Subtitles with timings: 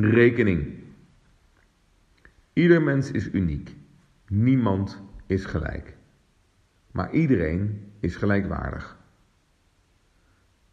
[0.00, 0.74] Rekening.
[2.52, 3.76] Ieder mens is uniek.
[4.28, 5.96] Niemand is gelijk.
[6.90, 8.98] Maar iedereen is gelijkwaardig.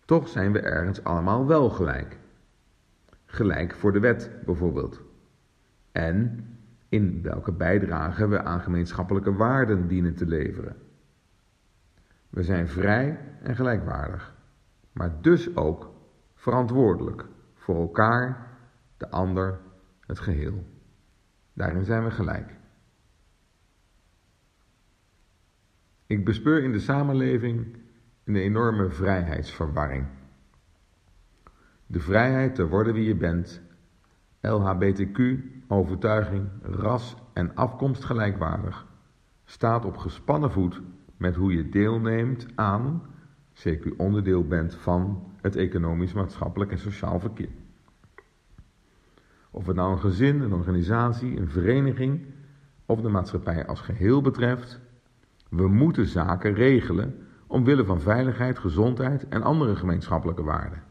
[0.06, 2.18] Toch zijn we ergens allemaal wel gelijk.
[3.26, 5.02] Gelijk voor de wet bijvoorbeeld.
[5.92, 6.46] En
[6.90, 10.76] in welke bijdrage we aan gemeenschappelijke waarden dienen te leveren.
[12.30, 14.36] We zijn vrij en gelijkwaardig,
[14.92, 15.92] maar dus ook
[16.34, 18.52] verantwoordelijk voor elkaar,
[19.04, 19.60] de ander,
[20.00, 20.66] het geheel.
[21.54, 22.56] Daarin zijn we gelijk.
[26.08, 27.78] Ik bespeur in de samenleving
[28.24, 30.06] een enorme vrijheidsverwarring.
[31.86, 33.62] De vrijheid te worden wie je bent,
[34.42, 35.20] LHBTQ,
[35.68, 38.88] overtuiging, ras en afkomst gelijkwaardig,
[39.46, 40.82] staat op gespannen voet
[41.18, 43.02] met hoe je deelneemt aan,
[43.54, 47.63] zeker onderdeel bent van, het economisch, maatschappelijk en sociaal verkeer.
[49.56, 52.26] Of het nou een gezin, een organisatie, een vereniging
[52.86, 54.80] of de maatschappij als geheel betreft,
[55.50, 60.84] we moeten zaken regelen omwille van veiligheid, gezondheid en andere gemeenschappelijke waarden.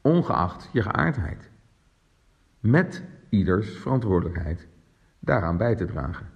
[0.00, 1.50] Ongeacht je geaardheid.
[2.60, 4.68] Met ieders verantwoordelijkheid
[5.18, 6.30] daaraan bij te dragen.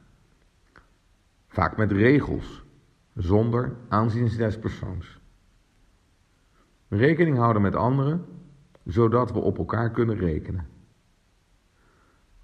[1.47, 2.64] Vaak met regels,
[3.14, 5.20] zonder aanzien des persoons.
[6.88, 8.25] Rekening houden met anderen,
[8.84, 10.78] zodat we op elkaar kunnen rekenen.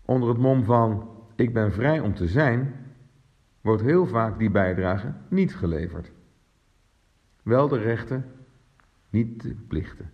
[0.07, 2.75] Onder het mom van ik ben vrij om te zijn,
[3.61, 6.13] wordt heel vaak die bijdrage niet geleverd.
[7.43, 8.25] Wel de rechten,
[9.11, 10.11] niet de plichten.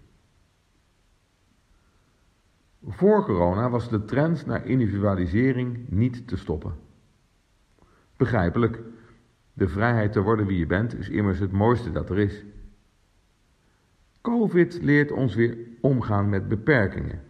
[2.86, 6.74] Voor corona was de trend naar individualisering niet te stoppen.
[8.16, 8.82] Begrijpelijk,
[9.52, 12.44] de vrijheid te worden wie je bent is immers het mooiste dat er is.
[14.20, 17.22] Covid leert ons weer omgaan met beperkingen.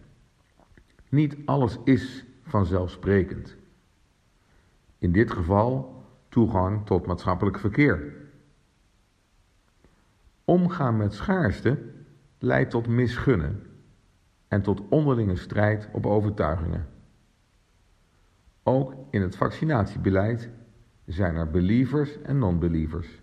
[1.09, 3.57] Niet alles is vanzelfsprekend.
[4.99, 8.15] In dit geval toegang tot maatschappelijk verkeer.
[10.45, 11.79] Omgaan met schaarste
[12.39, 13.63] leidt tot misgunnen
[14.49, 16.89] en tot onderlinge strijd op overtuigingen.
[18.63, 20.51] Ook in het vaccinatiebeleid
[21.07, 23.23] zijn er believers en non-believers.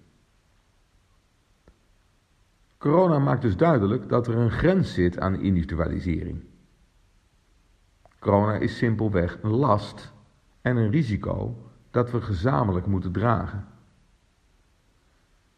[2.78, 6.44] Corona maakt dus duidelijk dat er een grens zit aan individualisering.
[8.20, 10.14] Corona is simpelweg een last
[10.62, 11.58] en een risico
[11.92, 13.68] dat we gezamenlijk moeten dragen.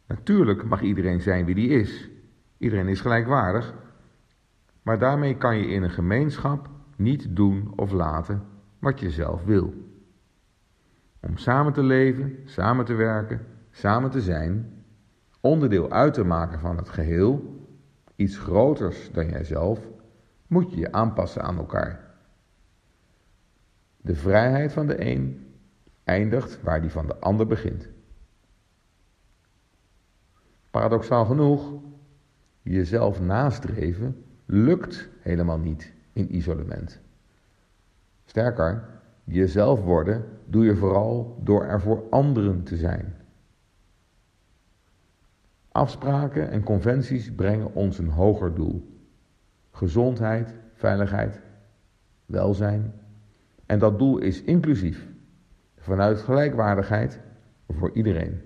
[0.08, 2.10] Natuurlijk mag iedereen zijn wie die is.
[2.58, 3.74] Iedereen is gelijkwaardig.
[4.82, 8.44] Maar daarmee kan je in een gemeenschap niet doen of laten
[8.80, 9.74] wat je zelf wil.
[11.20, 14.84] Om samen te leven, samen te werken, samen te zijn,
[15.40, 17.66] onderdeel uit te maken van het geheel,
[18.16, 19.88] iets groters dan jijzelf,
[20.48, 22.11] moet je je aanpassen aan elkaar.
[24.12, 25.48] De vrijheid van de een
[26.04, 27.90] eindigt waar die van de ander begint.
[30.72, 31.74] Paradoxaal genoeg,
[32.62, 37.02] jezelf nastreven lukt helemaal niet in isolement.
[38.26, 38.90] Sterker,
[39.24, 43.16] jezelf worden doe je vooral door er voor anderen te zijn.
[45.72, 49.02] Afspraken en conventies brengen ons een hoger doel:
[49.72, 51.42] gezondheid, veiligheid,
[52.26, 53.01] welzijn.
[53.72, 55.08] En dat doel is inclusief,
[55.78, 57.20] vanuit gelijkwaardigheid
[57.70, 58.42] voor iedereen.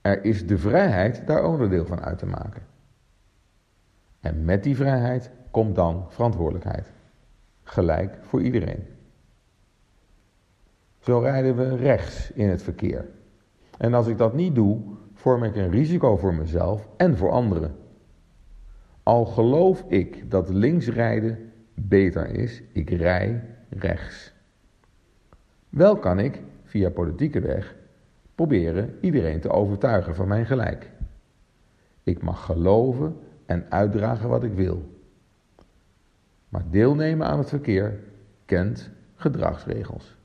[0.00, 2.62] Er is de vrijheid daar onderdeel van uit te maken.
[4.20, 6.92] En met die vrijheid komt dan verantwoordelijkheid.
[7.62, 8.86] Gelijk voor iedereen.
[10.98, 13.08] Zo rijden we rechts in het verkeer.
[13.78, 14.80] En als ik dat niet doe,
[15.14, 17.76] vorm ik een risico voor mezelf en voor anderen.
[19.02, 24.32] Al geloof ik dat links rijden beter is, ik rij rechts.
[25.68, 27.74] Wel kan ik, via politieke weg,
[28.34, 30.90] proberen iedereen te overtuigen van mijn gelijk.
[32.02, 34.96] Ik mag geloven en uitdragen wat ik wil.
[36.48, 38.00] Maar deelnemen aan het verkeer
[38.44, 40.16] kent gedragsregels.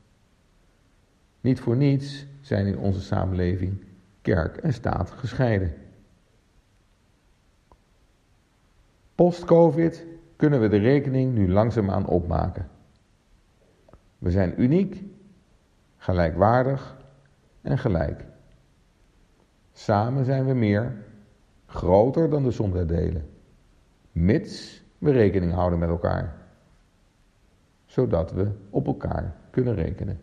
[1.42, 3.84] Niet voor niets zijn in onze samenleving
[4.22, 5.74] kerk en staat gescheiden.
[9.16, 10.06] Post-COVID
[10.36, 12.68] kunnen we de rekening nu langzaamaan opmaken.
[14.24, 15.04] We zijn uniek,
[15.98, 16.98] gelijkwaardig
[17.62, 18.26] en gelijk.
[19.72, 21.04] Samen zijn we meer,
[21.66, 23.30] groter dan de som der delen,
[24.12, 26.36] mits we rekening houden met elkaar,
[27.86, 30.20] zodat we op elkaar kunnen rekenen.